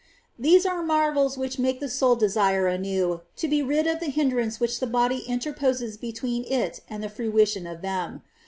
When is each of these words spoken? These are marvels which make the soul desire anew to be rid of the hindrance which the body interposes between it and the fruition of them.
These 0.39 0.65
are 0.65 0.81
marvels 0.81 1.37
which 1.37 1.59
make 1.59 1.79
the 1.79 1.87
soul 1.87 2.15
desire 2.15 2.65
anew 2.65 3.21
to 3.35 3.47
be 3.47 3.61
rid 3.61 3.85
of 3.85 3.99
the 3.99 4.07
hindrance 4.09 4.59
which 4.59 4.79
the 4.79 4.87
body 4.87 5.19
interposes 5.27 5.95
between 5.95 6.43
it 6.45 6.79
and 6.89 7.03
the 7.03 7.07
fruition 7.09 7.67
of 7.67 7.83
them. 7.83 8.23